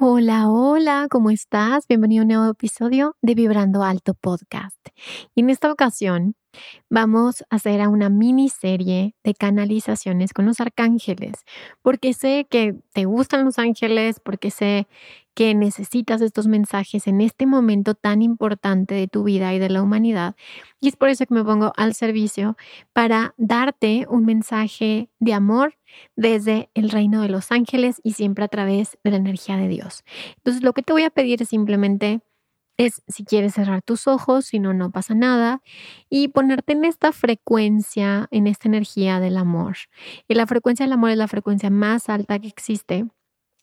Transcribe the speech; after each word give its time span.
Hola, 0.00 0.48
hola, 0.48 1.08
¿cómo 1.10 1.30
estás? 1.30 1.88
Bienvenido 1.88 2.22
a 2.22 2.24
un 2.24 2.28
nuevo 2.28 2.50
episodio 2.52 3.16
de 3.20 3.34
Vibrando 3.34 3.82
Alto 3.82 4.14
Podcast. 4.14 4.78
Y 5.34 5.40
en 5.40 5.50
esta 5.50 5.72
ocasión 5.72 6.36
vamos 6.88 7.42
a 7.50 7.56
hacer 7.56 7.80
una 7.88 8.08
miniserie 8.08 9.16
de 9.24 9.34
canalizaciones 9.34 10.32
con 10.32 10.46
los 10.46 10.60
arcángeles, 10.60 11.44
porque 11.82 12.12
sé 12.12 12.46
que 12.48 12.76
te 12.92 13.06
gustan 13.06 13.44
los 13.44 13.58
ángeles, 13.58 14.20
porque 14.20 14.52
sé 14.52 14.86
que 15.38 15.54
necesitas 15.54 16.20
estos 16.20 16.48
mensajes 16.48 17.06
en 17.06 17.20
este 17.20 17.46
momento 17.46 17.94
tan 17.94 18.22
importante 18.22 18.96
de 18.96 19.06
tu 19.06 19.22
vida 19.22 19.54
y 19.54 19.60
de 19.60 19.70
la 19.70 19.84
humanidad. 19.84 20.34
Y 20.80 20.88
es 20.88 20.96
por 20.96 21.10
eso 21.10 21.24
que 21.26 21.34
me 21.34 21.44
pongo 21.44 21.72
al 21.76 21.94
servicio 21.94 22.56
para 22.92 23.34
darte 23.36 24.04
un 24.10 24.24
mensaje 24.24 25.10
de 25.20 25.34
amor 25.34 25.78
desde 26.16 26.70
el 26.74 26.90
reino 26.90 27.22
de 27.22 27.28
los 27.28 27.52
ángeles 27.52 28.00
y 28.02 28.14
siempre 28.14 28.44
a 28.44 28.48
través 28.48 28.98
de 29.04 29.12
la 29.12 29.18
energía 29.18 29.56
de 29.56 29.68
Dios. 29.68 30.02
Entonces 30.38 30.64
lo 30.64 30.72
que 30.72 30.82
te 30.82 30.92
voy 30.92 31.04
a 31.04 31.10
pedir 31.10 31.40
es 31.40 31.50
simplemente 31.50 32.20
es 32.76 33.04
si 33.06 33.24
quieres 33.24 33.54
cerrar 33.54 33.82
tus 33.82 34.08
ojos, 34.08 34.46
si 34.46 34.58
no, 34.58 34.74
no 34.74 34.90
pasa 34.90 35.14
nada, 35.14 35.62
y 36.10 36.28
ponerte 36.28 36.72
en 36.72 36.84
esta 36.84 37.12
frecuencia, 37.12 38.26
en 38.32 38.48
esta 38.48 38.66
energía 38.66 39.20
del 39.20 39.36
amor. 39.36 39.76
Y 40.26 40.34
la 40.34 40.48
frecuencia 40.48 40.84
del 40.84 40.94
amor 40.94 41.10
es 41.10 41.16
la 41.16 41.28
frecuencia 41.28 41.70
más 41.70 42.08
alta 42.08 42.40
que 42.40 42.48
existe 42.48 43.06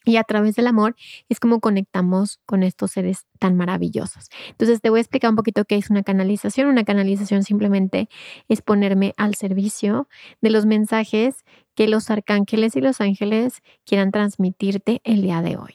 y 0.05 0.17
a 0.17 0.23
través 0.23 0.55
del 0.55 0.67
amor 0.67 0.95
es 1.27 1.39
como 1.39 1.59
conectamos 1.59 2.39
con 2.45 2.63
estos 2.63 2.91
seres 2.91 3.25
tan 3.39 3.57
maravillosos. 3.57 4.29
Entonces 4.49 4.81
te 4.81 4.89
voy 4.89 4.99
a 4.99 5.01
explicar 5.01 5.31
un 5.31 5.35
poquito 5.35 5.65
qué 5.65 5.75
es 5.75 5.89
una 5.89 6.03
canalización. 6.03 6.67
Una 6.67 6.85
canalización 6.85 7.43
simplemente 7.43 8.07
es 8.47 8.61
ponerme 8.61 9.13
al 9.17 9.35
servicio 9.35 10.07
de 10.41 10.51
los 10.51 10.65
mensajes 10.65 11.43
que 11.73 11.87
los 11.87 12.09
arcángeles 12.09 12.75
y 12.75 12.81
los 12.81 13.01
ángeles 13.01 13.61
quieran 13.83 14.11
transmitirte 14.11 15.01
el 15.03 15.21
día 15.21 15.41
de 15.41 15.57
hoy. 15.57 15.73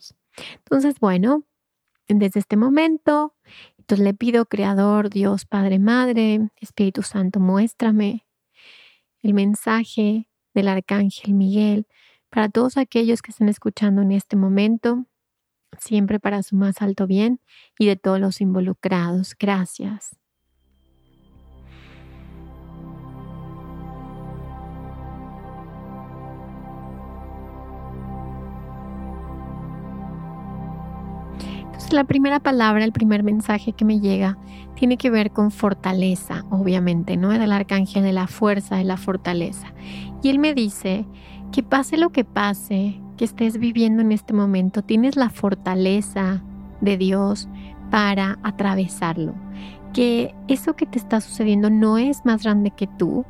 Entonces, 0.65 0.98
bueno, 1.00 1.44
desde 2.09 2.41
este 2.41 2.56
momento, 2.56 3.34
entonces 3.78 4.05
le 4.05 4.15
pido, 4.15 4.47
Creador, 4.47 5.11
Dios, 5.11 5.44
Padre, 5.44 5.78
Madre, 5.78 6.50
Espíritu 6.61 7.03
Santo, 7.03 7.41
muéstrame 7.41 8.25
el 9.22 9.34
mensaje 9.34 10.28
del 10.55 10.69
arcángel 10.69 11.34
Miguel 11.34 11.87
para 12.31 12.48
todos 12.48 12.77
aquellos 12.77 13.23
que 13.23 13.33
están 13.33 13.48
escuchando 13.48 14.03
en 14.03 14.12
este 14.12 14.36
momento, 14.36 15.05
siempre 15.78 16.19
para 16.21 16.43
su 16.43 16.56
más 16.56 16.81
alto 16.81 17.06
bien 17.06 17.41
y 17.78 17.87
de 17.87 17.97
todos 17.97 18.21
los 18.21 18.41
involucrados. 18.41 19.34
Gracias. 19.38 20.16
Entonces 31.65 31.93
la 31.93 32.05
primera 32.05 32.41
palabra, 32.41 32.84
el 32.84 32.93
primer 32.93 33.22
mensaje 33.22 33.72
que 33.72 33.84
me 33.84 34.00
llega 34.00 34.38
tiene 34.75 34.97
que 34.97 35.10
ver 35.10 35.31
con 35.31 35.50
fortaleza, 35.50 36.44
obviamente, 36.50 37.16
¿no? 37.16 37.31
Del 37.31 37.53
arcángel 37.53 38.03
de 38.03 38.12
la 38.12 38.26
fuerza, 38.26 38.76
de 38.76 38.84
la 38.84 38.97
fortaleza. 38.97 39.72
Y 40.22 40.31
él 40.31 40.38
me 40.38 40.55
dice 40.55 41.06
que 41.53 41.62
pase 41.62 41.97
lo 41.97 42.11
que 42.11 42.25
pase, 42.25 43.00
que 43.16 43.25
estés 43.25 43.59
viviendo 43.59 44.03
en 44.03 44.12
este 44.12 44.33
momento, 44.33 44.83
tienes 44.83 45.16
la 45.16 45.31
fortaleza 45.31 46.43
de 46.81 46.97
Dios 46.97 47.49
para 47.91 48.38
atravesarlo. 48.43 49.34
Que 49.93 50.34
eso 50.47 50.77
que 50.77 50.87
te 50.87 50.99
está 50.99 51.21
sucediendo 51.21 51.69
no 51.69 51.99
es 51.99 52.25
más 52.25 52.44
grande 52.44 52.71
que 52.71 52.87
tú, 52.87 53.25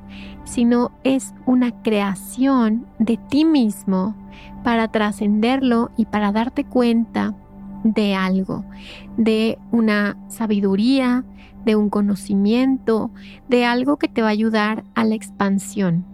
sino 0.44 0.92
es 1.04 1.34
una 1.46 1.82
creación 1.82 2.86
de 2.98 3.16
ti 3.16 3.46
mismo 3.46 4.14
para 4.62 4.88
trascenderlo 4.88 5.90
y 5.96 6.04
para 6.04 6.32
darte 6.32 6.64
cuenta 6.64 7.34
de 7.82 8.14
algo, 8.14 8.64
de 9.16 9.58
una 9.72 10.18
sabiduría, 10.28 11.24
de 11.64 11.76
un 11.76 11.88
conocimiento, 11.88 13.10
de 13.48 13.64
algo 13.64 13.96
que 13.96 14.08
te 14.08 14.20
va 14.20 14.28
a 14.28 14.32
ayudar 14.32 14.84
a 14.94 15.04
la 15.04 15.14
expansión 15.14 16.09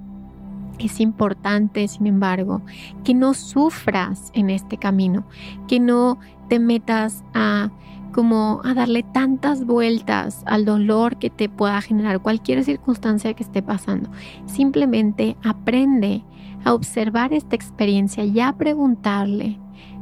es 0.85 1.01
importante, 1.01 1.89
sin 1.89 2.07
embargo, 2.07 2.63
que 3.05 3.15
no 3.15 3.35
sufras 3.35 4.31
en 4.35 4.51
este 4.51 4.77
camino, 4.77 5.25
que 5.67 5.81
no 5.81 6.19
te 6.49 6.59
metas 6.59 7.25
a 7.35 7.71
como 8.13 8.63
a 8.65 8.73
darle 8.73 9.03
tantas 9.03 9.67
vueltas 9.67 10.43
al 10.47 10.65
dolor 10.65 11.19
que 11.19 11.29
te 11.29 11.51
pueda 11.51 11.83
generar 11.83 12.21
cualquier 12.21 12.65
circunstancia 12.65 13.35
que 13.35 13.43
esté 13.43 13.63
pasando. 13.63 14.09
Simplemente 14.47 15.37
aprende 15.45 16.25
a 16.65 16.73
observar 16.73 17.35
esta 17.35 17.57
experiencia 17.57 18.25
y 18.25 18.41
a 18.41 18.55
preguntarle 18.55 19.59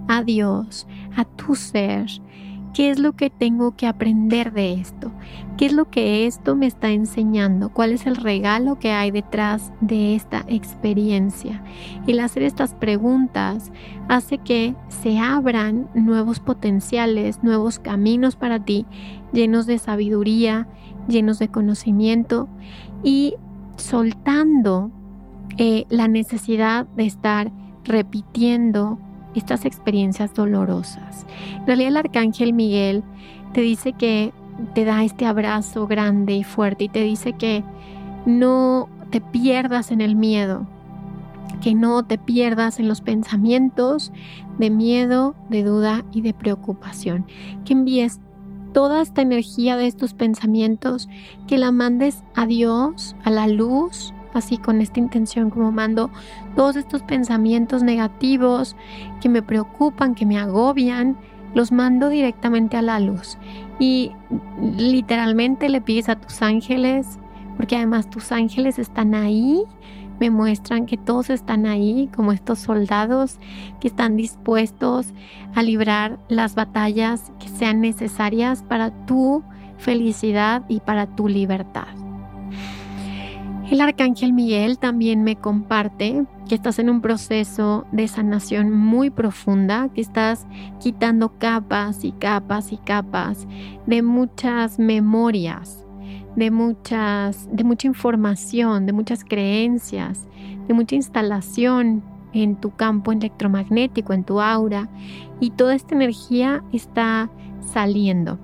a 0.07 0.23
Dios, 0.23 0.87
a 1.17 1.25
tu 1.25 1.57
ser, 1.57 2.07
¿Qué 2.75 2.91
es 2.91 2.99
lo 2.99 3.13
que 3.13 3.31
tengo 3.31 3.77
que 3.77 3.87
aprender 3.87 4.53
de 4.53 4.73
esto? 4.73 5.13
¿Qué 5.57 5.67
es 5.67 5.73
lo 5.73 5.89
que 5.91 6.27
esto 6.27 6.57
me 6.57 6.67
está 6.67 6.91
enseñando? 6.91 7.69
¿Cuál 7.73 7.93
es 7.93 8.05
el 8.05 8.17
regalo 8.17 8.81
que 8.81 8.91
hay 8.91 9.13
detrás 9.13 9.73
de 9.81 10.17
esta 10.17 10.45
experiencia? 10.49 11.63
El 12.09 12.19
hacer 12.19 12.43
estas 12.43 12.75
preguntas 12.75 13.71
hace 14.09 14.39
que 14.39 14.75
se 14.89 15.21
abran 15.21 15.89
nuevos 15.95 16.41
potenciales, 16.41 17.45
nuevos 17.45 17.79
caminos 17.79 18.35
para 18.35 18.65
ti, 18.65 18.87
llenos 19.33 19.67
de 19.67 19.79
sabiduría, 19.79 20.67
llenos 21.07 21.39
de 21.39 21.47
conocimiento 21.47 22.49
y 23.05 23.37
soltando 23.77 24.91
eh, 25.59 25.87
la 25.91 26.09
necesidad 26.09 26.87
de 26.97 27.07
estar 27.07 27.53
repitiendo 27.85 28.99
estas 29.35 29.65
experiencias 29.65 30.35
dolorosas. 30.35 31.27
En 31.57 31.67
realidad 31.67 31.89
el 31.89 31.97
arcángel 31.97 32.53
Miguel 32.53 33.03
te 33.53 33.61
dice 33.61 33.93
que 33.93 34.33
te 34.75 34.85
da 34.85 35.05
este 35.05 35.27
abrazo 35.27 35.87
grande 35.87 36.35
y 36.35 36.45
fuerte 36.45 36.85
y 36.85 36.89
te 36.89 37.03
dice 37.03 37.33
que 37.33 37.65
no 38.27 38.89
te 39.11 39.21
pierdas 39.21 39.91
en 39.91 40.01
el 40.01 40.17
miedo, 40.17 40.67
que 41.61 41.75
no 41.75 42.05
te 42.05 42.19
pierdas 42.19 42.79
en 42.79 42.89
los 42.89 43.01
pensamientos 43.01 44.13
de 44.59 44.71
miedo, 44.71 45.35
de 45.51 45.63
duda 45.63 46.05
y 46.13 46.21
de 46.21 46.35
preocupación, 46.35 47.27
que 47.65 47.73
envíes 47.73 48.21
toda 48.73 49.03
esta 49.03 49.23
energía 49.23 49.77
de 49.77 49.87
estos 49.87 50.15
pensamientos, 50.15 51.09
que 51.47 51.59
la 51.59 51.71
mandes 51.71 52.23
a 52.35 52.47
Dios, 52.47 53.15
a 53.25 53.31
la 53.31 53.47
luz, 53.47 54.14
así 54.35 54.59
con 54.59 54.81
esta 54.81 55.01
intención 55.01 55.51
como 55.51 55.73
mando 55.73 56.11
todos 56.57 56.77
estos 56.77 57.03
pensamientos 57.03 57.83
negativos 57.83 58.77
que 59.21 59.29
me 59.29 59.43
preocupan, 59.43 60.15
que 60.15 60.27
me 60.27 60.39
agobian, 60.39 61.17
los 61.55 61.73
mando 61.73 62.09
directamente 62.09 62.77
a 62.77 62.83
la 62.83 63.01
luz. 63.01 63.39
Y 63.79 64.13
literalmente 64.61 65.69
le 65.69 65.81
pides 65.81 66.09
a 66.09 66.17
tus 66.17 66.43
ángeles, 66.43 67.19
porque 67.57 67.77
además 67.77 68.11
tus 68.11 68.33
ángeles 68.33 68.79
están 68.79 69.15
ahí, 69.15 69.63
me 70.21 70.31
muestran 70.31 70.87
que 70.87 70.97
todos 70.97 71.31
están 71.31 71.67
ahí, 71.67 72.09
como 72.15 72.33
estos 72.33 72.59
soldados 72.59 73.39
que 73.81 73.89
están 73.89 74.17
dispuestos 74.17 75.13
a 75.55 75.63
librar 75.63 76.19
las 76.29 76.55
batallas 76.55 77.33
que 77.41 77.49
sean 77.49 77.81
necesarias 77.81 78.63
para 78.63 78.91
tu 79.07 79.43
felicidad 79.79 80.63
y 80.69 80.81
para 80.81 81.07
tu 81.07 81.29
libertad. 81.29 82.04
El 83.75 83.81
arcángel 83.81 84.33
Miguel 84.33 84.79
también 84.79 85.25
me 85.25 85.35
comparte 85.35 86.27
que 86.49 86.55
estás 86.55 86.79
en 86.79 86.89
un 86.89 87.01
proceso 87.01 87.87
de 87.91 88.07
sanación 88.07 88.71
muy 88.71 89.11
profunda, 89.11 89.89
que 89.93 90.01
estás 90.01 90.47
quitando 90.79 91.37
capas 91.41 92.05
y 92.05 92.13
capas 92.13 92.71
y 92.71 92.77
capas 92.77 93.49
de 93.85 94.01
muchas 94.03 94.79
memorias, 94.79 95.85
de 96.37 96.53
muchas, 96.53 97.49
de 97.51 97.65
mucha 97.65 97.89
información, 97.89 98.87
de 98.87 98.93
muchas 98.93 99.25
creencias, 99.25 100.29
de 100.69 100.73
mucha 100.73 100.95
instalación 100.95 102.05
en 102.33 102.55
tu 102.55 102.71
campo 102.77 103.11
electromagnético, 103.11 104.13
en 104.13 104.23
tu 104.23 104.41
aura, 104.41 104.89
y 105.41 105.51
toda 105.51 105.75
esta 105.75 105.97
energía 105.97 106.63
está 106.73 107.29
saliendo, 107.73 108.39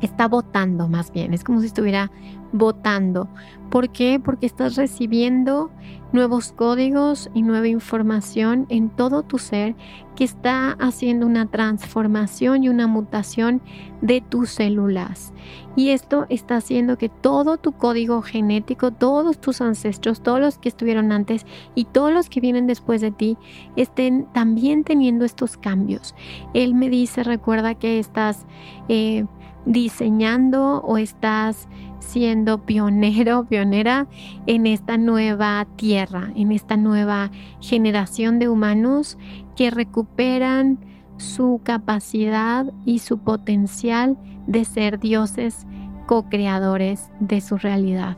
está 0.00 0.28
botando 0.28 0.88
más 0.88 1.12
bien, 1.12 1.34
es 1.34 1.44
como 1.44 1.60
si 1.60 1.66
estuviera 1.66 2.10
votando. 2.52 3.28
¿Por 3.70 3.90
qué? 3.90 4.20
Porque 4.22 4.46
estás 4.46 4.76
recibiendo 4.76 5.70
nuevos 6.12 6.50
códigos 6.52 7.30
y 7.34 7.42
nueva 7.42 7.68
información 7.68 8.66
en 8.68 8.90
todo 8.90 9.22
tu 9.22 9.38
ser 9.38 9.76
que 10.16 10.24
está 10.24 10.72
haciendo 10.72 11.24
una 11.24 11.46
transformación 11.46 12.64
y 12.64 12.68
una 12.68 12.88
mutación 12.88 13.62
de 14.02 14.20
tus 14.20 14.50
células. 14.50 15.32
Y 15.76 15.90
esto 15.90 16.26
está 16.28 16.56
haciendo 16.56 16.98
que 16.98 17.08
todo 17.08 17.58
tu 17.58 17.72
código 17.72 18.22
genético, 18.22 18.90
todos 18.90 19.40
tus 19.40 19.60
ancestros, 19.60 20.20
todos 20.20 20.40
los 20.40 20.58
que 20.58 20.68
estuvieron 20.68 21.12
antes 21.12 21.46
y 21.76 21.84
todos 21.84 22.12
los 22.12 22.28
que 22.28 22.40
vienen 22.40 22.66
después 22.66 23.00
de 23.00 23.12
ti, 23.12 23.38
estén 23.76 24.26
también 24.32 24.82
teniendo 24.82 25.24
estos 25.24 25.56
cambios. 25.56 26.16
Él 26.54 26.74
me 26.74 26.90
dice, 26.90 27.22
recuerda 27.22 27.76
que 27.76 28.00
estás 28.00 28.46
eh, 28.88 29.26
diseñando 29.66 30.80
o 30.80 30.98
estás 30.98 31.68
siendo 31.98 32.64
pionero, 32.64 33.44
pionera 33.44 34.06
en 34.46 34.66
esta 34.66 34.96
nueva 34.96 35.66
tierra, 35.76 36.32
en 36.34 36.52
esta 36.52 36.76
nueva 36.76 37.30
generación 37.60 38.38
de 38.38 38.48
humanos 38.48 39.18
que 39.56 39.70
recuperan 39.70 40.78
su 41.18 41.60
capacidad 41.62 42.72
y 42.84 43.00
su 43.00 43.18
potencial 43.18 44.16
de 44.46 44.64
ser 44.64 44.98
dioses 44.98 45.66
co-creadores 46.06 47.10
de 47.20 47.40
su 47.40 47.56
realidad. 47.56 48.16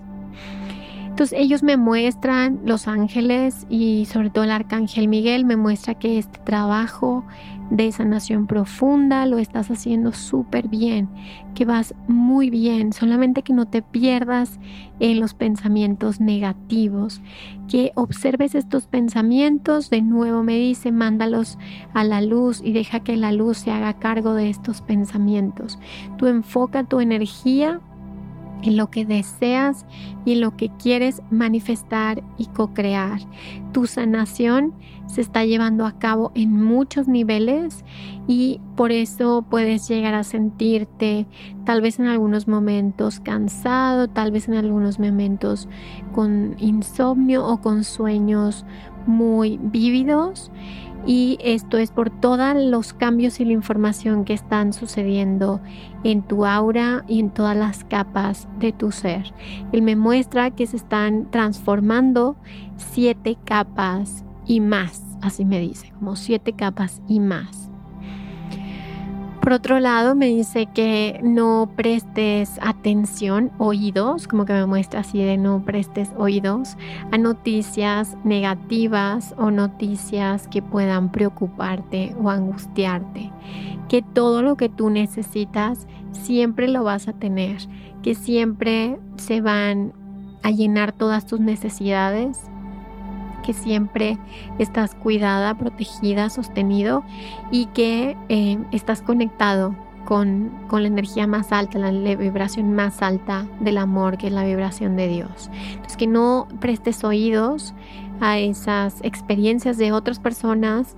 Entonces 1.08 1.38
ellos 1.38 1.62
me 1.62 1.76
muestran, 1.76 2.60
los 2.64 2.88
ángeles 2.88 3.66
y 3.68 4.06
sobre 4.06 4.30
todo 4.30 4.44
el 4.44 4.50
arcángel 4.50 5.08
Miguel 5.08 5.44
me 5.44 5.56
muestra 5.56 5.94
que 5.94 6.16
este 6.16 6.38
trabajo 6.38 7.26
de 7.72 7.90
sanación 7.90 8.46
profunda, 8.46 9.24
lo 9.24 9.38
estás 9.38 9.70
haciendo 9.70 10.12
súper 10.12 10.68
bien, 10.68 11.08
que 11.54 11.64
vas 11.64 11.94
muy 12.06 12.50
bien, 12.50 12.92
solamente 12.92 13.42
que 13.42 13.54
no 13.54 13.66
te 13.66 13.80
pierdas 13.80 14.60
en 15.00 15.20
los 15.20 15.32
pensamientos 15.32 16.20
negativos, 16.20 17.22
que 17.68 17.92
observes 17.94 18.54
estos 18.54 18.86
pensamientos, 18.86 19.88
de 19.88 20.02
nuevo 20.02 20.42
me 20.42 20.58
dice, 20.58 20.92
mándalos 20.92 21.58
a 21.94 22.04
la 22.04 22.20
luz 22.20 22.60
y 22.62 22.72
deja 22.72 23.00
que 23.00 23.16
la 23.16 23.32
luz 23.32 23.56
se 23.56 23.70
haga 23.70 23.94
cargo 23.94 24.34
de 24.34 24.50
estos 24.50 24.82
pensamientos. 24.82 25.78
Tú 26.18 26.26
enfoca 26.26 26.84
tu 26.84 27.00
energía 27.00 27.80
en 28.62 28.76
lo 28.76 28.90
que 28.90 29.04
deseas 29.04 29.86
y 30.24 30.36
lo 30.36 30.56
que 30.56 30.70
quieres 30.70 31.22
manifestar 31.30 32.22
y 32.38 32.46
co-crear. 32.46 33.20
Tu 33.72 33.86
sanación 33.86 34.74
se 35.06 35.20
está 35.20 35.44
llevando 35.44 35.84
a 35.84 35.98
cabo 35.98 36.32
en 36.34 36.62
muchos 36.62 37.08
niveles 37.08 37.84
y 38.26 38.60
por 38.76 38.92
eso 38.92 39.44
puedes 39.48 39.88
llegar 39.88 40.14
a 40.14 40.24
sentirte 40.24 41.26
tal 41.64 41.82
vez 41.82 41.98
en 41.98 42.06
algunos 42.06 42.48
momentos 42.48 43.20
cansado, 43.20 44.08
tal 44.08 44.30
vez 44.30 44.48
en 44.48 44.54
algunos 44.54 44.98
momentos 44.98 45.68
con 46.12 46.56
insomnio 46.58 47.46
o 47.46 47.60
con 47.60 47.84
sueños 47.84 48.64
muy 49.06 49.58
vívidos 49.60 50.50
y 51.06 51.38
esto 51.42 51.78
es 51.78 51.90
por 51.90 52.10
todos 52.10 52.54
los 52.56 52.92
cambios 52.92 53.40
y 53.40 53.44
la 53.44 53.52
información 53.52 54.24
que 54.24 54.34
están 54.34 54.72
sucediendo 54.72 55.60
en 56.04 56.22
tu 56.22 56.46
aura 56.46 57.04
y 57.08 57.20
en 57.20 57.30
todas 57.30 57.56
las 57.56 57.84
capas 57.84 58.48
de 58.58 58.72
tu 58.72 58.92
ser. 58.92 59.32
Él 59.72 59.82
me 59.82 59.96
muestra 59.96 60.50
que 60.50 60.66
se 60.66 60.76
están 60.76 61.30
transformando 61.30 62.36
siete 62.76 63.36
capas 63.44 64.24
y 64.46 64.60
más, 64.60 65.02
así 65.22 65.44
me 65.44 65.60
dice, 65.60 65.92
como 65.98 66.16
siete 66.16 66.52
capas 66.52 67.02
y 67.08 67.20
más. 67.20 67.71
Por 69.42 69.54
otro 69.54 69.80
lado, 69.80 70.14
me 70.14 70.26
dice 70.26 70.66
que 70.66 71.18
no 71.20 71.68
prestes 71.74 72.60
atención, 72.62 73.50
oídos, 73.58 74.28
como 74.28 74.44
que 74.44 74.52
me 74.52 74.66
muestra 74.66 75.00
así 75.00 75.18
de 75.18 75.36
no 75.36 75.64
prestes 75.64 76.10
oídos 76.16 76.76
a 77.10 77.18
noticias 77.18 78.16
negativas 78.22 79.34
o 79.36 79.50
noticias 79.50 80.46
que 80.46 80.62
puedan 80.62 81.10
preocuparte 81.10 82.14
o 82.22 82.30
angustiarte. 82.30 83.32
Que 83.88 84.00
todo 84.00 84.42
lo 84.42 84.56
que 84.56 84.68
tú 84.68 84.90
necesitas 84.90 85.88
siempre 86.12 86.68
lo 86.68 86.84
vas 86.84 87.08
a 87.08 87.12
tener, 87.12 87.62
que 88.00 88.14
siempre 88.14 88.96
se 89.16 89.40
van 89.40 89.92
a 90.44 90.52
llenar 90.52 90.92
todas 90.92 91.26
tus 91.26 91.40
necesidades 91.40 92.38
que 93.42 93.52
siempre 93.52 94.18
estás 94.58 94.94
cuidada, 94.94 95.54
protegida, 95.54 96.30
sostenido 96.30 97.04
y 97.50 97.66
que 97.66 98.16
eh, 98.28 98.58
estás 98.72 99.02
conectado 99.02 99.74
con, 100.04 100.50
con, 100.68 100.82
la 100.82 100.88
energía 100.88 101.26
más 101.26 101.52
alta, 101.52 101.78
la, 101.78 101.90
vibración 102.16 102.72
más 102.72 103.02
alta 103.02 103.46
del 103.60 103.78
amor, 103.78 104.18
que 104.18 104.28
es 104.28 104.32
la 104.32 104.44
vibración 104.44 104.96
de 104.96 105.08
Dios. 105.08 105.50
Entonces, 105.70 105.96
que 105.96 106.06
no 106.06 106.48
prestes 106.60 107.04
oídos 107.04 107.74
a 108.20 108.38
esas 108.38 109.00
experiencias 109.02 109.78
de 109.78 109.92
otras 109.92 110.18
personas 110.18 110.96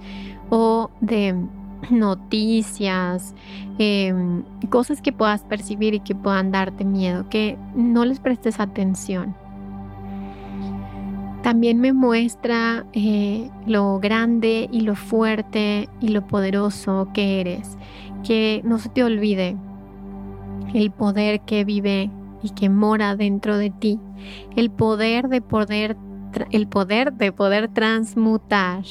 o 0.51 0.91
de 1.01 1.35
noticias, 1.91 3.35
em, 3.79 4.43
cosas 4.71 5.03
que 5.03 5.13
puedas 5.13 5.43
percibir 5.43 5.95
y 5.95 6.01
que 6.01 6.15
puedan 6.15 6.51
darte 6.51 6.85
miedo, 6.85 7.29
que 7.29 7.59
no 7.75 8.05
les 8.05 8.21
prestes 8.21 8.61
atención 8.61 9.35
también 11.45 11.79
me 11.79 11.93
muestra 11.93 12.87
eh, 12.95 13.51
lo 13.67 14.01
grande 14.01 14.67
y 14.73 14.81
lo 14.81 14.97
fuerte 14.97 15.91
y 16.01 16.09
lo 16.09 16.27
poderoso 16.27 17.11
que 17.13 17.43
eres. 17.43 17.77
Que 18.27 18.63
no 18.65 18.79
se 18.79 18.89
te 18.89 19.05
olvide 19.05 19.55
el 20.73 20.91
poder 20.91 21.43
que 21.43 21.67
vive 21.67 22.11
y 22.43 22.49
que 22.49 22.71
mora 22.71 23.15
dentro 23.15 23.59
de 23.59 23.69
ti. 23.69 24.01
El 24.57 24.71
poder 24.71 25.29
de 25.29 25.43
poder, 25.43 25.99
el 26.51 26.67
poder 26.67 27.13
de 27.13 27.31
poder 27.31 27.69
transmutar 27.69 28.83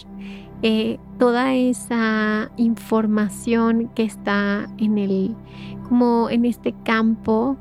eh, 0.61 0.99
toda 1.17 1.55
esa 1.55 2.51
información 2.57 3.89
que 3.95 4.03
está 4.03 4.67
en 4.77 4.99
el, 4.99 5.35
como 5.89 6.29
en 6.29 6.45
este 6.45 6.75
campo, 6.83 7.57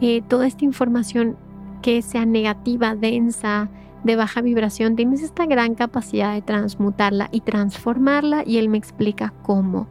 eh, 0.00 0.20
toda 0.26 0.48
esta 0.48 0.64
información 0.64 1.36
que 1.80 2.02
sea 2.02 2.26
negativa, 2.26 2.96
densa, 2.96 3.70
de 4.04 4.16
baja 4.16 4.40
vibración, 4.40 4.96
tienes 4.96 5.22
esta 5.22 5.46
gran 5.46 5.74
capacidad 5.74 6.34
de 6.34 6.42
transmutarla 6.42 7.28
y 7.32 7.40
transformarla 7.40 8.42
y 8.46 8.58
él 8.58 8.68
me 8.68 8.78
explica 8.78 9.32
cómo. 9.42 9.86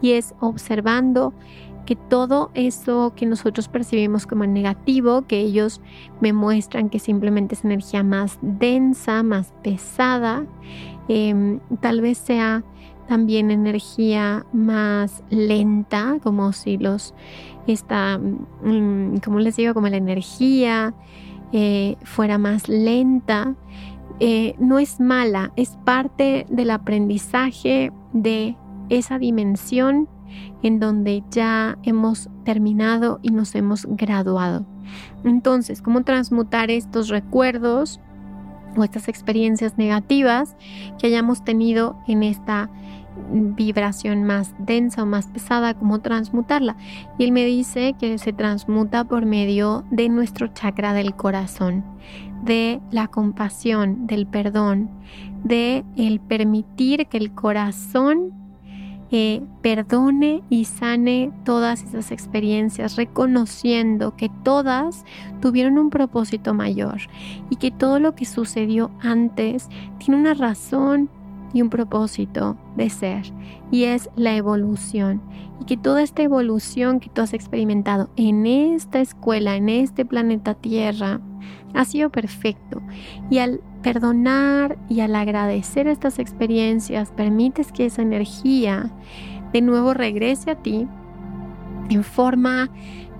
Y 0.00 0.12
es 0.12 0.34
observando 0.40 1.34
que 1.86 1.96
todo 1.96 2.50
eso 2.54 3.12
que 3.16 3.26
nosotros 3.26 3.68
percibimos 3.68 4.26
como 4.26 4.44
negativo, 4.44 5.22
que 5.26 5.38
ellos 5.38 5.80
me 6.20 6.32
muestran 6.32 6.90
que 6.90 6.98
simplemente 6.98 7.54
es 7.54 7.64
energía 7.64 8.02
más 8.02 8.38
densa, 8.42 9.22
más 9.22 9.52
pesada, 9.62 10.44
em, 11.08 11.60
tal 11.80 12.00
vez 12.00 12.18
sea 12.18 12.64
también 13.06 13.52
energía 13.52 14.44
más 14.52 15.22
lenta, 15.30 16.18
como 16.22 16.52
si 16.52 16.76
los 16.76 17.14
está, 17.68 18.18
mm, 18.18 19.18
como 19.24 19.38
les 19.38 19.56
digo, 19.56 19.74
como 19.74 19.88
la 19.88 19.96
energía 19.96 20.92
eh, 21.58 21.96
fuera 22.04 22.36
más 22.36 22.68
lenta, 22.68 23.54
eh, 24.20 24.54
no 24.58 24.78
es 24.78 25.00
mala, 25.00 25.52
es 25.56 25.78
parte 25.86 26.44
del 26.50 26.70
aprendizaje 26.70 27.94
de 28.12 28.58
esa 28.90 29.18
dimensión 29.18 30.06
en 30.62 30.80
donde 30.80 31.24
ya 31.30 31.78
hemos 31.82 32.28
terminado 32.44 33.20
y 33.22 33.30
nos 33.30 33.54
hemos 33.54 33.86
graduado. 33.86 34.66
Entonces, 35.24 35.80
¿cómo 35.80 36.04
transmutar 36.04 36.70
estos 36.70 37.08
recuerdos 37.08 38.00
o 38.76 38.84
estas 38.84 39.08
experiencias 39.08 39.78
negativas 39.78 40.58
que 40.98 41.06
hayamos 41.06 41.42
tenido 41.42 41.96
en 42.06 42.22
esta 42.22 42.68
vibración 43.30 44.24
más 44.24 44.54
densa 44.58 45.02
o 45.02 45.06
más 45.06 45.26
pesada, 45.28 45.74
cómo 45.74 46.00
transmutarla. 46.00 46.76
Y 47.18 47.24
él 47.24 47.32
me 47.32 47.44
dice 47.44 47.94
que 47.98 48.18
se 48.18 48.32
transmuta 48.32 49.04
por 49.04 49.26
medio 49.26 49.84
de 49.90 50.08
nuestro 50.08 50.48
chakra 50.48 50.92
del 50.92 51.14
corazón, 51.14 51.84
de 52.44 52.80
la 52.90 53.08
compasión, 53.08 54.06
del 54.06 54.26
perdón, 54.26 54.90
de 55.44 55.84
el 55.96 56.20
permitir 56.20 57.06
que 57.06 57.18
el 57.18 57.32
corazón 57.32 58.32
eh, 59.12 59.40
perdone 59.62 60.42
y 60.50 60.64
sane 60.64 61.30
todas 61.44 61.84
esas 61.84 62.10
experiencias, 62.10 62.96
reconociendo 62.96 64.16
que 64.16 64.28
todas 64.42 65.04
tuvieron 65.40 65.78
un 65.78 65.90
propósito 65.90 66.54
mayor 66.54 67.02
y 67.48 67.56
que 67.56 67.70
todo 67.70 68.00
lo 68.00 68.16
que 68.16 68.24
sucedió 68.24 68.90
antes 69.00 69.68
tiene 69.98 70.20
una 70.20 70.34
razón 70.34 71.08
y 71.52 71.62
un 71.62 71.70
propósito 71.70 72.56
de 72.76 72.90
ser 72.90 73.24
y 73.70 73.84
es 73.84 74.10
la 74.16 74.36
evolución. 74.36 75.22
Y 75.60 75.64
que 75.64 75.76
toda 75.76 76.02
esta 76.02 76.22
evolución 76.22 77.00
que 77.00 77.08
tú 77.08 77.22
has 77.22 77.32
experimentado 77.32 78.10
en 78.16 78.46
esta 78.46 79.00
escuela, 79.00 79.56
en 79.56 79.68
este 79.68 80.04
planeta 80.04 80.54
Tierra, 80.54 81.20
ha 81.74 81.84
sido 81.84 82.10
perfecto. 82.10 82.82
Y 83.30 83.38
al 83.38 83.60
perdonar 83.82 84.78
y 84.88 85.00
al 85.00 85.14
agradecer 85.14 85.86
estas 85.86 86.18
experiencias 86.18 87.12
permites 87.12 87.72
que 87.72 87.86
esa 87.86 88.02
energía 88.02 88.90
de 89.52 89.62
nuevo 89.62 89.94
regrese 89.94 90.50
a 90.50 90.56
ti 90.56 90.86
en 91.88 92.02
forma 92.02 92.70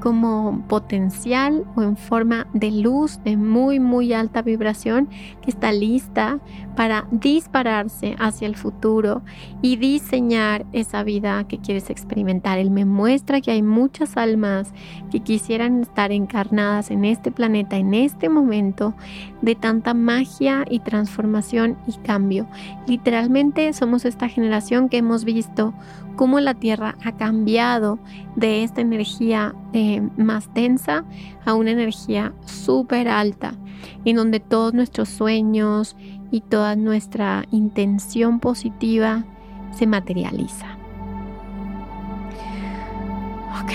como 0.00 0.64
potencial 0.68 1.64
o 1.74 1.82
en 1.82 1.96
forma 1.96 2.46
de 2.52 2.70
luz 2.70 3.18
de 3.24 3.36
muy 3.36 3.80
muy 3.80 4.12
alta 4.12 4.42
vibración 4.42 5.08
que 5.42 5.50
está 5.50 5.72
lista 5.72 6.38
para 6.76 7.06
dispararse 7.10 8.14
hacia 8.18 8.46
el 8.46 8.54
futuro 8.54 9.22
y 9.62 9.76
diseñar 9.76 10.66
esa 10.72 11.02
vida 11.02 11.44
que 11.48 11.58
quieres 11.58 11.90
experimentar. 11.90 12.58
Él 12.58 12.70
me 12.70 12.84
muestra 12.84 13.40
que 13.40 13.50
hay 13.50 13.62
muchas 13.62 14.16
almas 14.16 14.72
que 15.10 15.20
quisieran 15.20 15.80
estar 15.80 16.12
encarnadas 16.12 16.90
en 16.90 17.04
este 17.04 17.32
planeta 17.32 17.76
en 17.76 17.94
este 17.94 18.28
momento 18.28 18.94
de 19.40 19.54
tanta 19.54 19.94
magia 19.94 20.64
y 20.68 20.80
transformación 20.80 21.76
y 21.86 21.92
cambio. 21.98 22.46
Literalmente 22.86 23.72
somos 23.72 24.04
esta 24.04 24.28
generación 24.28 24.88
que 24.88 24.98
hemos 24.98 25.24
visto 25.24 25.74
cómo 26.16 26.40
la 26.40 26.54
Tierra 26.54 26.96
ha 27.04 27.12
cambiado 27.16 27.98
de 28.34 28.64
esta 28.64 28.80
energía 28.80 29.54
eh, 29.72 30.02
más 30.16 30.52
densa 30.54 31.04
a 31.44 31.54
una 31.54 31.70
energía 31.70 32.32
súper 32.44 33.08
alta, 33.08 33.54
en 34.04 34.16
donde 34.16 34.40
todos 34.40 34.74
nuestros 34.74 35.08
sueños 35.08 35.96
y 36.36 36.42
toda 36.42 36.76
nuestra 36.76 37.46
intención 37.50 38.40
positiva 38.40 39.24
se 39.70 39.86
materializa. 39.86 40.66
Ok. 43.58 43.72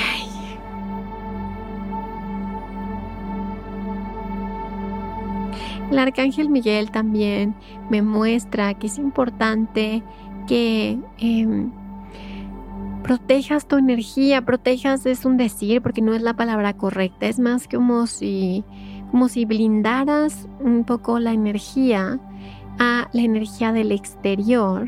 El 5.89 5.97
arcángel 5.97 6.49
Miguel 6.49 6.91
también 6.91 7.55
me 7.89 8.03
muestra 8.03 8.75
que 8.75 8.85
es 8.85 8.99
importante 8.99 10.03
que 10.47 10.99
em, 11.17 11.71
protejas 13.01 13.67
tu 13.67 13.77
energía, 13.77 14.45
protejas 14.45 15.07
es 15.07 15.25
un 15.25 15.37
decir 15.37 15.81
porque 15.81 16.03
no 16.03 16.13
es 16.13 16.21
la 16.21 16.35
palabra 16.35 16.77
correcta, 16.77 17.25
es 17.25 17.39
más 17.39 17.67
como 17.67 18.05
si, 18.05 18.63
como 19.09 19.29
si 19.29 19.45
blindaras 19.45 20.47
un 20.59 20.83
poco 20.83 21.17
la 21.17 21.33
energía 21.33 22.19
a 22.81 23.09
la 23.13 23.21
energía 23.21 23.71
del 23.71 23.91
exterior, 23.91 24.87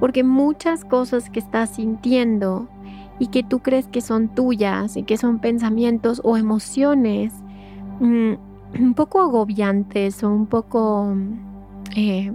porque 0.00 0.24
muchas 0.24 0.84
cosas 0.84 1.30
que 1.30 1.38
estás 1.38 1.70
sintiendo 1.70 2.68
y 3.20 3.28
que 3.28 3.44
tú 3.44 3.60
crees 3.60 3.86
que 3.86 4.00
son 4.00 4.34
tuyas 4.34 4.96
y 4.96 5.04
que 5.04 5.16
son 5.16 5.38
pensamientos 5.38 6.20
o 6.24 6.36
emociones 6.36 7.32
mm, 8.00 8.32
un 8.80 8.94
poco 8.94 9.20
agobiantes 9.20 10.24
o 10.24 10.30
un 10.30 10.46
poco 10.46 11.14
eh, 11.94 12.32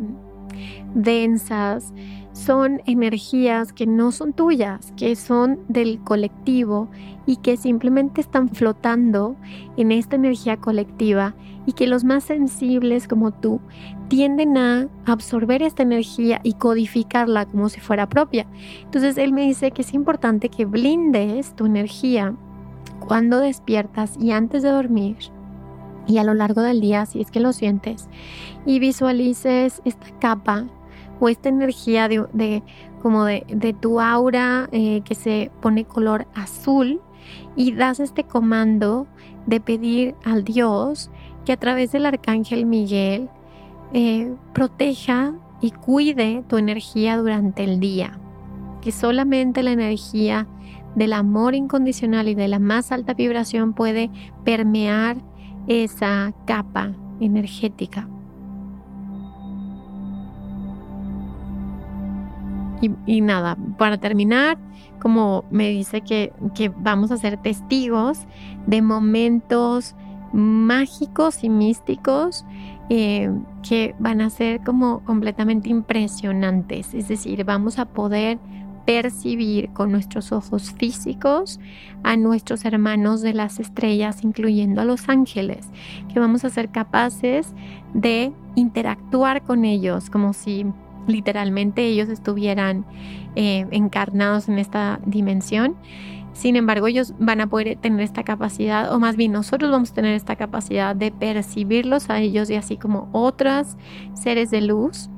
densas, 0.93 1.93
son 2.33 2.81
energías 2.85 3.71
que 3.71 3.87
no 3.87 4.11
son 4.11 4.33
tuyas, 4.33 4.91
que 4.97 5.15
son 5.15 5.59
del 5.69 5.99
colectivo 5.99 6.89
y 7.25 7.37
que 7.37 7.55
simplemente 7.55 8.19
están 8.19 8.49
flotando 8.49 9.35
en 9.77 9.91
esta 9.91 10.17
energía 10.17 10.57
colectiva 10.57 11.33
y 11.65 11.73
que 11.73 11.87
los 11.87 12.03
más 12.03 12.25
sensibles 12.25 13.07
como 13.07 13.31
tú 13.31 13.61
tienden 14.09 14.57
a 14.57 14.87
absorber 15.05 15.63
esta 15.63 15.83
energía 15.83 16.41
y 16.43 16.53
codificarla 16.53 17.45
como 17.45 17.69
si 17.69 17.79
fuera 17.79 18.07
propia. 18.07 18.45
Entonces 18.83 19.17
él 19.17 19.31
me 19.31 19.47
dice 19.47 19.71
que 19.71 19.81
es 19.81 19.93
importante 19.93 20.49
que 20.49 20.65
blindes 20.65 21.55
tu 21.55 21.65
energía 21.65 22.35
cuando 23.07 23.39
despiertas 23.39 24.17
y 24.19 24.31
antes 24.31 24.61
de 24.61 24.69
dormir 24.69 25.17
y 26.07 26.17
a 26.17 26.23
lo 26.23 26.33
largo 26.33 26.61
del 26.61 26.81
día 26.81 27.05
si 27.05 27.21
es 27.21 27.31
que 27.31 27.39
lo 27.39 27.53
sientes 27.53 28.07
y 28.65 28.79
visualices 28.79 29.81
esta 29.85 30.07
capa 30.19 30.65
o 31.19 31.29
esta 31.29 31.49
energía 31.49 32.07
de, 32.07 32.63
como 33.01 33.23
de, 33.25 33.75
tu 33.79 34.01
aura 34.01 34.67
eh, 34.71 35.01
que 35.05 35.15
se 35.15 35.51
pone 35.61 35.85
color 35.85 36.27
azul 36.33 37.01
y 37.55 37.71
das 37.73 37.99
este 37.99 38.23
comando 38.23 39.07
de 39.45 39.59
pedir 39.59 40.15
al 40.25 40.43
Dios 40.43 41.09
que 41.45 41.53
a 41.53 41.57
través 41.57 41.91
del 41.91 42.05
arcángel 42.05 42.65
Miguel 42.65 43.29
eh, 43.93 44.33
proteja 44.53 45.33
y 45.61 45.71
cuide 45.71 46.43
tu 46.49 46.57
energía 46.57 47.17
durante 47.17 47.63
el 47.63 47.79
día, 47.79 48.19
que 48.81 48.91
solamente 48.91 49.63
la 49.63 49.71
energía 49.71 50.47
del 50.95 51.13
amor 51.13 51.55
incondicional 51.55 52.27
y 52.27 52.35
de 52.35 52.47
la 52.47 52.59
más 52.59 52.91
alta 52.91 53.13
vibración 53.13 53.73
puede 53.73 54.09
permear 54.43 55.17
esa 55.67 56.33
capa 56.45 56.91
energética. 57.19 58.07
Y, 63.05 63.21
nada, 63.21 63.57
para 63.77 63.97
terminar, 63.97 64.57
como 65.01 65.43
me 65.49 65.69
dice 65.69 66.01
que, 66.01 66.33
vamos 66.77 67.09
a 67.09 67.17
ser 67.17 67.37
testigos 67.37 68.27
de 68.67 68.81
momentos 68.81 69.95
mágicos 70.33 71.43
y 71.43 71.49
místicos 71.49 72.45
eh, 72.89 73.31
que 73.67 73.95
van 73.97 74.21
a 74.21 74.29
ser 74.29 74.61
como 74.63 75.03
completamente 75.05 75.69
impresionantes. 75.69 76.93
Es 76.93 77.07
decir, 77.07 77.43
vamos 77.43 77.79
a 77.79 77.85
poder 77.85 78.37
percibir 78.85 79.69
con 79.69 79.91
nuestros 79.91 80.31
ojos 80.31 80.71
físicos 80.73 81.59
a 82.03 82.17
nuestros 82.17 82.65
hermanos 82.65 83.21
de 83.21 83.33
las 83.33 83.59
estrellas, 83.59 84.23
incluyendo 84.23 84.81
a 84.81 84.85
los 84.85 85.09
ángeles, 85.09 85.67
que 86.13 86.19
vamos 86.19 86.45
a 86.45 86.49
ser 86.49 86.69
capaces 86.69 87.53
de 87.93 88.31
interactuar 88.55 89.43
con 89.43 89.65
ellos 89.65 90.09
como 90.09 90.33
si 90.33 90.65
literalmente 91.07 91.85
ellos 91.85 92.09
estuvieran 92.09 92.85
eh, 93.35 93.67
encarnados 93.71 94.49
en 94.49 94.59
esta 94.59 94.99
dimensión. 95.05 95.75
Sin 96.33 96.57
embargo, 96.57 96.87
ellos 96.87 97.13
van 97.17 97.39
a 97.39 97.47
poder 97.47 97.77
tener 97.77 98.01
esta 98.01 98.23
capacidad, 98.23 98.93
o 98.93 98.99
más 98.99 99.15
bien 99.15 99.31
nosotros 99.31 99.71
vamos 99.71 99.91
a 99.91 99.93
tener 99.93 100.15
esta 100.15 100.35
capacidad 100.35 100.93
de 100.93 101.11
percibirlos 101.11 102.09
a 102.09 102.19
ellos 102.19 102.49
y 102.49 102.55
así 102.55 102.75
como 102.75 103.07
otros 103.13 103.77
seres 104.13 104.51
de 104.51 104.61
luz 104.61 105.09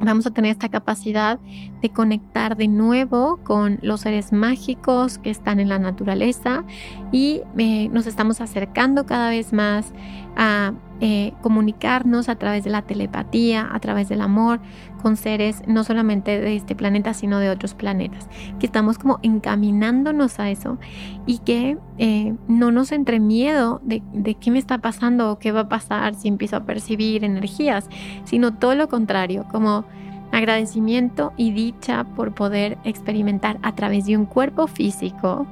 vamos 0.00 0.26
a 0.26 0.30
tener 0.30 0.50
esta 0.50 0.68
capacidad 0.68 1.38
de 1.80 1.90
conectar 1.90 2.56
de 2.56 2.68
nuevo 2.68 3.38
con 3.44 3.78
los 3.82 4.00
seres 4.02 4.32
mágicos 4.32 5.18
que 5.18 5.30
están 5.30 5.60
en 5.60 5.68
la 5.68 5.78
naturaleza 5.78 6.64
y 7.12 7.42
eh, 7.58 7.88
nos 7.90 8.06
estamos 8.06 8.40
acercando 8.40 9.06
cada 9.06 9.30
vez 9.30 9.52
más 9.52 9.92
a 10.36 10.72
eh, 11.00 11.32
comunicarnos 11.42 12.28
a 12.28 12.36
través 12.36 12.64
de 12.64 12.70
la 12.70 12.82
telepatía, 12.82 13.68
a 13.72 13.80
través 13.80 14.08
del 14.08 14.20
amor 14.20 14.60
con 15.02 15.16
seres 15.16 15.62
no 15.66 15.84
solamente 15.84 16.40
de 16.40 16.56
este 16.56 16.74
planeta, 16.74 17.14
sino 17.14 17.38
de 17.38 17.50
otros 17.50 17.74
planetas, 17.74 18.28
que 18.58 18.66
estamos 18.66 18.98
como 18.98 19.18
encaminándonos 19.22 20.38
a 20.40 20.50
eso 20.50 20.78
y 21.26 21.38
que 21.38 21.76
eh, 21.98 22.34
no 22.48 22.70
nos 22.70 22.92
entre 22.92 23.20
miedo 23.20 23.80
de, 23.84 24.02
de 24.12 24.34
qué 24.34 24.50
me 24.50 24.58
está 24.58 24.78
pasando 24.78 25.30
o 25.30 25.38
qué 25.38 25.52
va 25.52 25.60
a 25.60 25.68
pasar 25.68 26.14
si 26.14 26.28
empiezo 26.28 26.56
a 26.56 26.64
percibir 26.64 27.24
energías, 27.24 27.88
sino 28.24 28.54
todo 28.54 28.74
lo 28.74 28.88
contrario, 28.88 29.44
como 29.50 29.84
agradecimiento 30.32 31.32
y 31.36 31.52
dicha 31.52 32.04
por 32.16 32.34
poder 32.34 32.78
experimentar 32.84 33.58
a 33.62 33.74
través 33.74 34.06
de 34.06 34.16
un 34.16 34.26
cuerpo 34.26 34.66
físico 34.66 35.46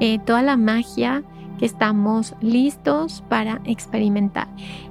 eh, 0.00 0.18
toda 0.20 0.42
la 0.42 0.56
magia 0.56 1.22
que 1.58 1.66
estamos 1.66 2.34
listos 2.40 3.22
para 3.28 3.60
experimentar. 3.64 4.48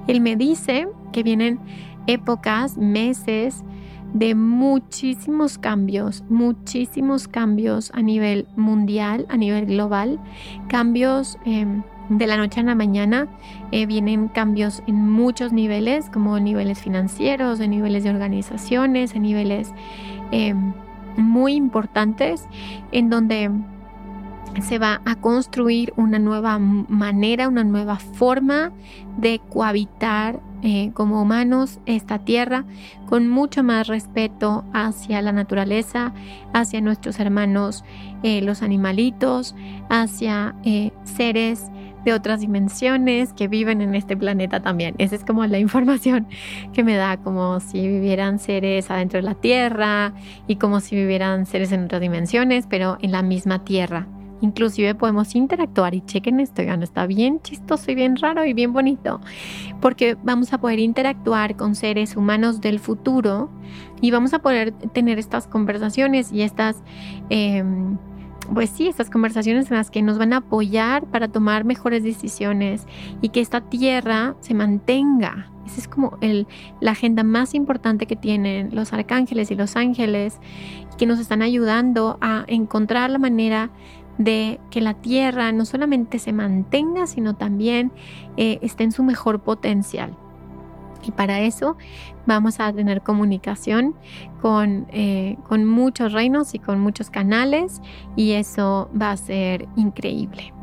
Él 0.08 0.22
me 0.22 0.36
dice 0.36 0.88
que 1.12 1.24
vienen 1.24 1.60
épocas, 2.08 2.78
meses, 2.78 3.64
de 4.14 4.36
muchísimos 4.36 5.58
cambios, 5.58 6.24
muchísimos 6.30 7.28
cambios 7.28 7.92
a 7.94 8.02
nivel 8.02 8.48
mundial, 8.56 9.26
a 9.30 9.38
nivel 9.38 9.68
global, 9.68 10.20
cambios 10.68 11.38
em, 11.46 11.84
de 12.10 12.28
la 12.28 12.36
noche 12.36 12.60
a 12.60 12.64
la 12.64 12.76
mañana, 12.76 13.28
eh, 13.72 13.86
vienen 13.86 14.28
cambios 14.28 14.84
en 14.86 15.10
muchos 15.10 15.54
niveles, 15.54 16.10
como 16.10 16.38
niveles 16.40 16.80
financieros, 16.80 17.60
en 17.62 17.72
niveles 17.72 18.04
de 18.04 18.10
organizaciones, 18.10 19.16
en 19.16 19.22
niveles 19.22 19.74
em, 20.32 20.74
muy 21.16 21.54
importantes, 21.54 22.48
en 22.92 23.10
donde 23.10 23.50
se 24.62 24.80
va 24.80 25.02
a 25.06 25.16
construir 25.16 25.94
una 25.96 26.20
nueva 26.20 26.60
manera, 26.60 27.48
una 27.48 27.64
nueva 27.64 27.98
forma 27.98 28.72
de 29.18 29.40
cohabitar 29.50 30.42
eh, 30.64 30.92
como 30.94 31.22
humanos 31.22 31.80
esta 31.88 32.20
tierra 32.20 32.66
con 33.08 33.28
mucho 33.28 33.64
más 33.64 33.88
respeto 33.88 34.64
hacia 34.74 35.22
la 35.22 35.32
naturaleza, 35.32 36.14
hacia 36.54 36.82
nuestros 36.82 37.20
hermanos 37.20 37.84
eh, 38.24 38.42
los 38.42 38.62
animalitos, 38.62 39.56
hacia 39.90 40.56
eh, 40.64 40.92
seres 41.04 41.72
de 42.06 42.14
otras 42.14 42.42
dimensiones 42.42 43.34
que 43.34 43.48
viven 43.48 43.82
en 43.82 43.96
este 43.96 44.16
planeta 44.18 44.60
también. 44.60 44.96
Esa 44.98 45.16
es 45.16 45.24
como 45.24 45.46
la 45.46 45.60
información 45.60 46.28
que 46.74 46.84
me 46.84 46.96
da, 46.96 47.18
como 47.18 47.60
si 47.60 47.88
vivieran 47.88 48.40
seres 48.40 48.92
adentro 48.92 49.18
de 49.18 49.24
la 49.24 49.36
Tierra 49.36 50.14
y 50.48 50.58
como 50.58 50.80
si 50.80 50.96
vivieran 50.96 51.46
seres 51.46 51.72
en 51.72 51.86
otras 51.86 52.02
dimensiones, 52.02 52.66
pero 52.70 52.98
en 53.02 53.12
la 53.12 53.22
misma 53.22 53.64
Tierra. 53.64 54.08
Inclusive 54.42 54.96
podemos 54.96 55.36
interactuar 55.36 55.94
y 55.94 56.02
chequen 56.02 56.40
esto, 56.40 56.64
ya 56.64 56.76
no 56.76 56.84
está 56.84 57.06
bien 57.06 57.42
chistoso 57.42 57.92
y 57.92 57.96
bien 57.96 58.16
raro 58.18 58.44
y 58.46 58.54
bien 58.54 58.74
bonito, 58.74 59.22
porque 59.80 60.18
vamos 60.24 60.52
a 60.54 60.60
poder 60.60 60.80
interactuar 60.80 61.56
con 61.56 61.76
seres 61.76 62.18
humanos 62.18 62.60
del 62.60 62.80
futuro 62.80 63.50
y 64.02 64.12
vamos 64.12 64.34
a 64.34 64.40
poder 64.40 64.72
tener 64.72 65.20
estas 65.20 65.48
conversaciones 65.48 66.32
y 66.32 66.42
estas... 66.42 66.84
Em, 67.30 67.98
pues 68.54 68.70
sí, 68.70 68.88
estas 68.88 69.10
conversaciones 69.10 69.70
en 69.72 69.78
las 69.78 69.92
que 69.92 70.02
nos 70.02 70.18
van 70.18 70.34
a 70.34 70.38
apoyar 70.38 71.06
para 71.06 71.28
tomar 71.28 71.64
mejores 71.64 72.04
decisiones 72.04 72.86
y 73.22 73.30
que 73.30 73.40
esta 73.40 73.62
tierra 73.62 74.36
se 74.42 74.54
mantenga. 74.54 75.50
Esa 75.66 75.80
es 75.80 75.88
como 75.88 76.18
el, 76.22 76.48
la 76.82 76.92
agenda 76.92 77.24
más 77.24 77.54
importante 77.54 78.08
que 78.08 78.16
tienen 78.16 78.70
los 78.74 78.94
arcángeles 78.94 79.52
y 79.52 79.56
los 79.56 79.76
ángeles, 79.76 80.40
que 80.98 81.06
nos 81.06 81.20
están 81.20 81.42
ayudando 81.42 82.18
a 82.20 82.44
encontrar 82.48 83.10
la 83.10 83.20
manera 83.20 83.70
de 84.18 84.60
que 84.70 84.82
la 84.82 84.94
tierra 84.96 85.52
no 85.52 85.66
solamente 85.66 86.20
se 86.20 86.34
mantenga, 86.34 87.08
sino 87.08 87.36
también 87.36 87.92
eh, 88.38 88.60
esté 88.62 88.84
en 88.84 88.92
su 88.92 89.04
mejor 89.04 89.42
potencial. 89.42 90.16
Y 91.04 91.12
para 91.12 91.42
eso 91.42 91.78
vamos 92.26 92.60
a 92.60 92.72
tener 92.72 93.02
comunicación 93.02 93.96
con, 94.42 94.86
eh, 94.92 95.38
con 95.48 95.66
muchos 95.66 96.14
reinos 96.14 96.54
y 96.54 96.60
con 96.60 96.80
muchos 96.80 97.10
canales 97.10 97.82
y 98.16 98.34
eso 98.34 98.90
va 99.00 99.12
a 99.12 99.18
ser 99.18 99.68
increíble. 99.76 100.54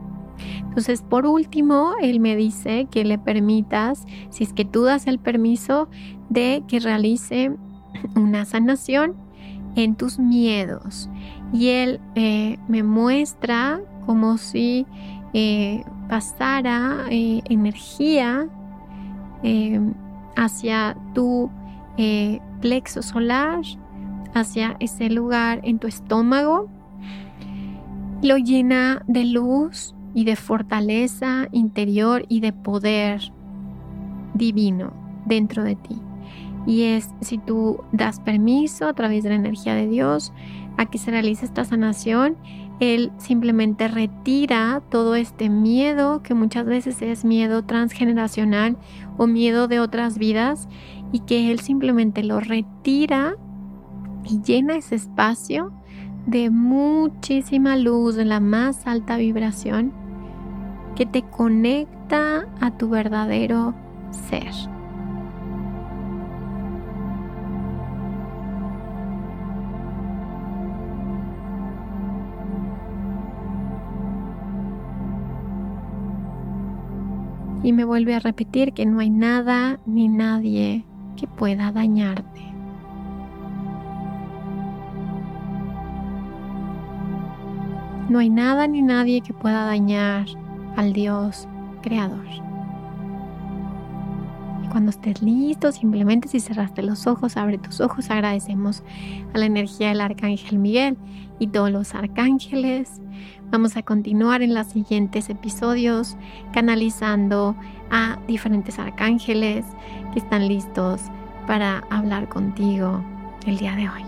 Entonces, 0.60 1.02
por 1.02 1.26
último, 1.26 1.94
él 2.00 2.20
me 2.20 2.36
dice 2.36 2.86
que 2.90 3.04
le 3.04 3.18
permitas, 3.18 4.06
si 4.30 4.44
es 4.44 4.52
que 4.52 4.64
tú 4.64 4.84
das 4.84 5.08
el 5.08 5.18
permiso, 5.18 5.88
de 6.28 6.62
que 6.68 6.78
realice 6.78 7.50
una 8.14 8.44
sanación 8.44 9.16
en 9.76 9.94
tus 9.94 10.18
miedos. 10.18 11.08
Y 11.52 11.68
él 11.68 12.00
eh, 12.14 12.58
me 12.68 12.82
muestra 12.82 13.80
como 14.06 14.38
si 14.38 14.86
eh, 15.32 15.84
pasara 16.08 17.06
energía 17.10 18.48
hacia 20.38 20.96
tu 21.14 21.50
eh, 21.96 22.40
plexo 22.60 23.02
solar, 23.02 23.60
hacia 24.32 24.76
ese 24.78 25.10
lugar 25.10 25.60
en 25.64 25.78
tu 25.78 25.88
estómago. 25.88 26.68
Lo 28.22 28.36
llena 28.36 29.02
de 29.08 29.24
luz 29.24 29.94
y 30.14 30.24
de 30.24 30.36
fortaleza 30.36 31.48
interior 31.52 32.24
y 32.28 32.40
de 32.40 32.52
poder 32.52 33.32
divino 34.34 34.92
dentro 35.26 35.64
de 35.64 35.74
ti. 35.74 36.00
Y 36.68 36.82
es 36.82 37.08
si 37.22 37.38
tú 37.38 37.80
das 37.92 38.20
permiso 38.20 38.88
a 38.88 38.92
través 38.92 39.24
de 39.24 39.30
la 39.30 39.36
energía 39.36 39.74
de 39.74 39.88
Dios 39.88 40.34
a 40.76 40.84
que 40.84 40.98
se 40.98 41.10
realice 41.10 41.46
esta 41.46 41.64
sanación, 41.64 42.36
Él 42.78 43.10
simplemente 43.16 43.88
retira 43.88 44.82
todo 44.90 45.14
este 45.14 45.48
miedo, 45.48 46.22
que 46.22 46.34
muchas 46.34 46.66
veces 46.66 47.00
es 47.00 47.24
miedo 47.24 47.64
transgeneracional 47.64 48.76
o 49.16 49.26
miedo 49.26 49.66
de 49.66 49.80
otras 49.80 50.18
vidas, 50.18 50.68
y 51.10 51.20
que 51.20 51.50
Él 51.50 51.60
simplemente 51.60 52.22
lo 52.22 52.38
retira 52.38 53.36
y 54.24 54.42
llena 54.42 54.76
ese 54.76 54.96
espacio 54.96 55.72
de 56.26 56.50
muchísima 56.50 57.76
luz, 57.76 58.14
de 58.14 58.26
la 58.26 58.40
más 58.40 58.86
alta 58.86 59.16
vibración, 59.16 59.90
que 60.96 61.06
te 61.06 61.22
conecta 61.22 62.46
a 62.60 62.76
tu 62.76 62.90
verdadero 62.90 63.74
ser. 64.10 64.52
Y 77.62 77.72
me 77.72 77.84
vuelve 77.84 78.14
a 78.14 78.20
repetir 78.20 78.72
que 78.72 78.86
no 78.86 79.00
hay 79.00 79.10
nada 79.10 79.80
ni 79.86 80.08
nadie 80.08 80.84
que 81.16 81.26
pueda 81.26 81.72
dañarte. 81.72 82.42
No 88.08 88.20
hay 88.20 88.30
nada 88.30 88.66
ni 88.66 88.80
nadie 88.80 89.20
que 89.20 89.34
pueda 89.34 89.64
dañar 89.66 90.26
al 90.76 90.92
Dios 90.92 91.46
creador. 91.82 92.47
Cuando 94.70 94.90
estés 94.90 95.22
listo, 95.22 95.72
simplemente 95.72 96.28
si 96.28 96.40
cerraste 96.40 96.82
los 96.82 97.06
ojos, 97.06 97.36
abre 97.36 97.58
tus 97.58 97.80
ojos, 97.80 98.10
agradecemos 98.10 98.82
a 99.34 99.38
la 99.38 99.46
energía 99.46 99.88
del 99.88 100.00
Arcángel 100.00 100.58
Miguel 100.58 100.96
y 101.38 101.48
todos 101.48 101.70
los 101.70 101.94
arcángeles 101.94 103.00
Vamos 103.50 103.78
a 103.78 103.82
continuar 103.82 104.42
en 104.42 104.54
los 104.54 104.66
siguientes 104.66 105.30
episodios 105.30 106.18
canalizando 106.52 107.56
a 107.90 108.18
diferentes 108.26 108.78
arcángeles 108.78 109.64
que 110.12 110.18
están 110.18 110.48
listos 110.48 111.00
para 111.46 111.78
hablar 111.88 112.28
contigo 112.28 113.02
el 113.46 113.56
día 113.56 113.74
de 113.74 113.88
hoy. 113.88 114.02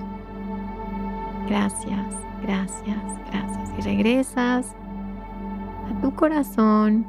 Gracias, 1.49 2.15
gracias, 2.43 2.99
gracias. 3.31 3.71
Y 3.79 3.81
regresas 3.81 4.75
a 5.89 6.01
tu 6.03 6.15
corazón. 6.15 7.07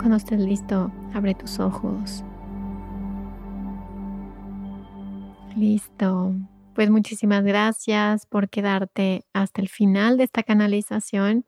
Cuando 0.00 0.16
estés 0.16 0.40
listo, 0.40 0.90
abre 1.12 1.34
tus 1.34 1.60
ojos. 1.60 2.24
Listo. 5.54 6.34
Pues 6.74 6.88
muchísimas 6.88 7.44
gracias 7.44 8.24
por 8.24 8.48
quedarte 8.48 9.26
hasta 9.34 9.60
el 9.60 9.68
final 9.68 10.16
de 10.16 10.24
esta 10.24 10.42
canalización. 10.42 11.44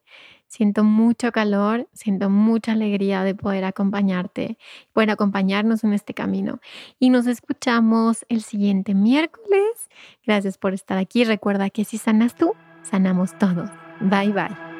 Siento 0.48 0.84
mucho 0.84 1.32
calor, 1.32 1.88
siento 1.94 2.28
mucha 2.28 2.72
alegría 2.72 3.24
de 3.24 3.34
poder 3.34 3.64
acompañarte, 3.64 4.58
poder 4.92 5.08
acompañarnos 5.08 5.82
en 5.82 5.94
este 5.94 6.12
camino. 6.12 6.60
Y 6.98 7.08
nos 7.08 7.26
escuchamos 7.26 8.26
el 8.28 8.42
siguiente 8.42 8.92
miércoles. 8.92 9.88
Gracias 10.26 10.58
por 10.58 10.74
estar 10.74 10.98
aquí. 10.98 11.24
Recuerda 11.24 11.70
que 11.70 11.86
si 11.86 11.96
sanas 11.96 12.34
tú, 12.34 12.52
sanamos 12.82 13.38
todos. 13.38 13.70
Bye 14.02 14.32
bye. 14.32 14.71